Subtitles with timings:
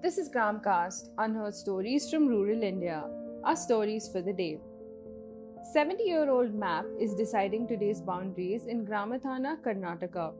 [0.00, 3.02] This is Gramcast, unheard stories from rural India.
[3.42, 4.60] Our stories for the day.
[5.72, 10.34] 70 year old map is deciding today's boundaries in Gramathana, Karnataka.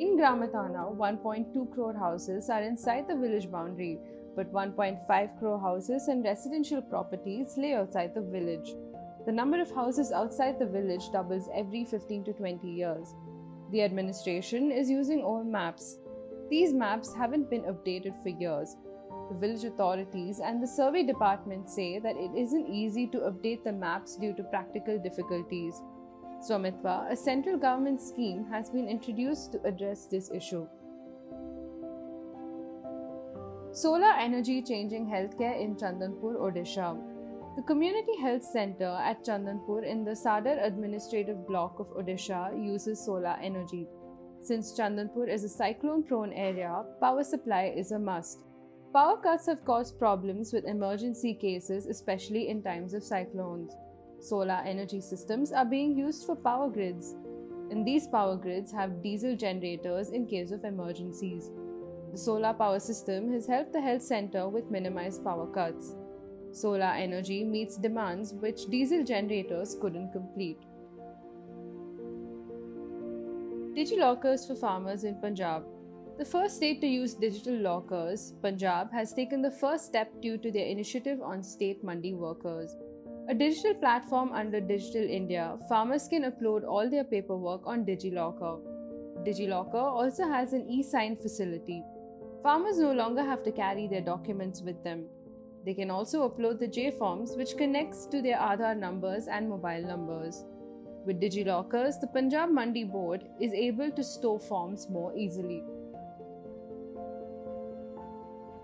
[0.00, 3.98] In Gramathana, 1.2 crore houses are inside the village boundary,
[4.34, 8.74] but 1.5 crore houses and residential properties lay outside the village.
[9.26, 13.14] The number of houses outside the village doubles every 15 to 20 years.
[13.72, 15.98] The administration is using old maps.
[16.48, 18.74] These maps haven't been updated for years.
[19.32, 24.16] Village authorities and the survey department say that it isn't easy to update the maps
[24.16, 25.80] due to practical difficulties.
[26.40, 30.66] Swamitva, a central government scheme, has been introduced to address this issue.
[33.72, 36.98] Solar energy changing healthcare in Chandanpur, Odisha.
[37.56, 43.36] The Community Health Center at Chandanpur in the Sadar administrative block of Odisha uses solar
[43.42, 43.86] energy.
[44.40, 48.40] Since Chandanpur is a cyclone prone area, power supply is a must.
[48.92, 53.72] Power cuts have caused problems with emergency cases, especially in times of cyclones.
[54.20, 57.14] Solar energy systems are being used for power grids,
[57.70, 61.50] and these power grids have diesel generators in case of emergencies.
[62.10, 65.94] The solar power system has helped the health center with minimized power cuts.
[66.50, 70.60] Solar energy meets demands which diesel generators couldn't complete.
[73.74, 75.64] Digilockers for farmers in Punjab.
[76.22, 80.52] The first state to use digital lockers, Punjab has taken the first step due to
[80.52, 82.76] their initiative on state mandi workers.
[83.28, 88.60] A digital platform under Digital India, farmers can upload all their paperwork on DigiLocker.
[89.26, 91.82] DigiLocker also has an e sign facility.
[92.40, 95.06] Farmers no longer have to carry their documents with them.
[95.64, 99.84] They can also upload the J forms, which connects to their Aadhaar numbers and mobile
[99.84, 100.44] numbers.
[101.04, 105.64] With DigiLockers, the Punjab Mandi board is able to store forms more easily.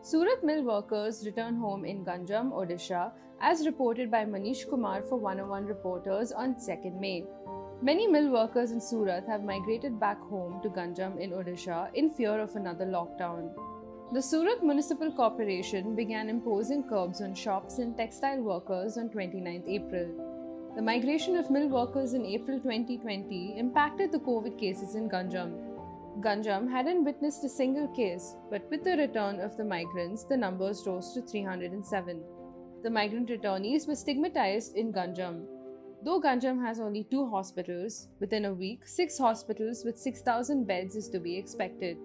[0.08, 5.66] Surat mill workers return home in Ganjam, Odisha, as reported by Manish Kumar for 101
[5.66, 7.26] reporters on 2nd May.
[7.82, 12.40] Many mill workers in Surat have migrated back home to Ganjam in Odisha in fear
[12.40, 13.50] of another lockdown.
[14.14, 20.08] The Surat Municipal Corporation began imposing curbs on shops and textile workers on 29 April.
[20.74, 25.67] The migration of mill workers in April 2020 impacted the COVID cases in Ganjam.
[26.20, 30.82] Ganjam hadn't witnessed a single case, but with the return of the migrants, the numbers
[30.84, 32.22] rose to 307.
[32.82, 35.44] The migrant returnees were stigmatized in Ganjam.
[36.04, 41.08] Though Ganjam has only two hospitals, within a week, six hospitals with 6,000 beds is
[41.10, 41.98] to be expected.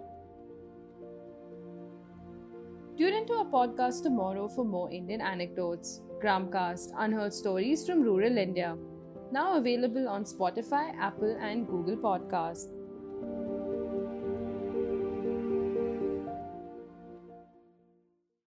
[2.95, 6.01] Tune into our podcast tomorrow for more Indian anecdotes.
[6.23, 8.77] Gramcast, unheard stories from rural India.
[9.31, 12.67] Now available on Spotify, Apple, and Google Podcasts.